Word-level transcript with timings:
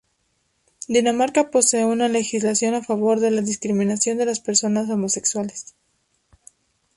Dinamarca 0.87 1.51
posee 1.51 1.85
una 1.85 2.07
legislación 2.07 2.73
a 2.73 2.81
favor 2.81 3.19
de 3.19 3.29
la 3.29 3.41
no 3.41 3.45
discriminación 3.47 4.17
de 4.17 4.25
las 4.25 4.39
personas 4.39 4.89
homosexuales. 4.89 5.75